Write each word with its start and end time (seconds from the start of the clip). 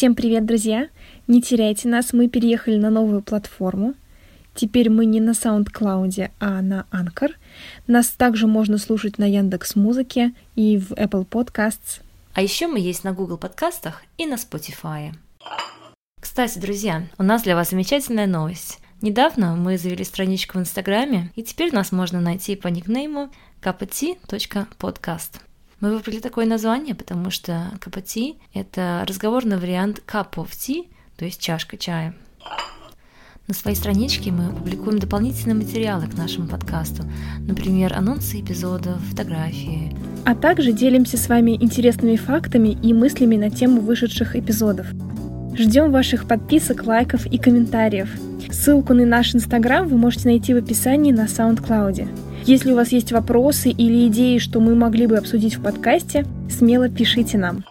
Всем 0.00 0.14
привет, 0.14 0.46
друзья! 0.46 0.88
Не 1.26 1.42
теряйте 1.42 1.86
нас, 1.86 2.14
мы 2.14 2.26
переехали 2.26 2.78
на 2.78 2.88
новую 2.88 3.20
платформу. 3.20 3.92
Теперь 4.54 4.88
мы 4.88 5.04
не 5.04 5.20
на 5.20 5.32
SoundCloud, 5.32 6.30
а 6.40 6.62
на 6.62 6.86
Anchor. 6.90 7.32
Нас 7.86 8.08
также 8.08 8.46
можно 8.46 8.78
слушать 8.78 9.18
на 9.18 9.28
Яндекс 9.28 9.76
Музыке 9.76 10.32
и 10.56 10.78
в 10.78 10.92
Apple 10.92 11.28
Podcasts. 11.28 12.00
А 12.32 12.40
еще 12.40 12.66
мы 12.66 12.80
есть 12.80 13.04
на 13.04 13.12
Google 13.12 13.36
подкастах 13.36 14.02
и 14.16 14.24
на 14.24 14.36
Spotify. 14.36 15.12
Кстати, 16.18 16.58
друзья, 16.58 17.06
у 17.18 17.22
нас 17.22 17.42
для 17.42 17.54
вас 17.54 17.68
замечательная 17.68 18.26
новость. 18.26 18.78
Недавно 19.02 19.54
мы 19.54 19.76
завели 19.76 20.04
страничку 20.04 20.56
в 20.56 20.62
Инстаграме, 20.62 21.30
и 21.36 21.42
теперь 21.42 21.74
нас 21.74 21.92
можно 21.92 22.22
найти 22.22 22.56
по 22.56 22.68
никнейму 22.68 23.28
kpt.podcast. 23.60 25.42
Мы 25.80 25.94
выбрали 25.94 26.18
такое 26.18 26.44
название, 26.44 26.94
потому 26.94 27.30
что 27.30 27.72
капати– 27.80 28.36
это 28.54 29.04
разговорный 29.08 29.56
вариант 29.56 30.02
tea, 30.06 30.88
то 31.16 31.24
есть 31.24 31.40
чашка 31.40 31.78
чая. 31.78 32.14
На 33.48 33.54
своей 33.54 33.76
страничке 33.76 34.30
мы 34.30 34.54
публикуем 34.54 34.98
дополнительные 34.98 35.54
материалы 35.54 36.06
к 36.06 36.14
нашему 36.14 36.48
подкасту, 36.48 37.04
например, 37.40 37.94
анонсы 37.94 38.40
эпизодов, 38.40 39.00
фотографии. 39.10 39.96
А 40.26 40.34
также 40.34 40.72
делимся 40.72 41.16
с 41.16 41.28
вами 41.28 41.52
интересными 41.52 42.16
фактами 42.16 42.68
и 42.68 42.92
мыслями 42.92 43.36
на 43.36 43.50
тему 43.50 43.80
вышедших 43.80 44.36
эпизодов. 44.36 44.86
Ждем 45.60 45.92
ваших 45.92 46.26
подписок, 46.26 46.86
лайков 46.86 47.26
и 47.26 47.36
комментариев. 47.36 48.08
Ссылку 48.50 48.94
на 48.94 49.04
наш 49.04 49.34
инстаграм 49.34 49.86
вы 49.86 49.98
можете 49.98 50.28
найти 50.28 50.54
в 50.54 50.56
описании 50.56 51.12
на 51.12 51.26
SoundCloud. 51.26 52.08
Если 52.46 52.72
у 52.72 52.76
вас 52.76 52.92
есть 52.92 53.12
вопросы 53.12 53.68
или 53.68 54.08
идеи, 54.08 54.38
что 54.38 54.58
мы 54.58 54.74
могли 54.74 55.06
бы 55.06 55.18
обсудить 55.18 55.56
в 55.56 55.62
подкасте, 55.62 56.24
смело 56.48 56.88
пишите 56.88 57.36
нам. 57.36 57.62